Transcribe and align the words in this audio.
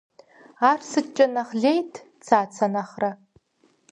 Ар 0.69 0.79
сыткӏэ 0.89 1.25
нэхъ 1.33 1.53
лейт 1.61 1.93
Цацэ 2.25 2.67
нэхърэ? 2.73 3.11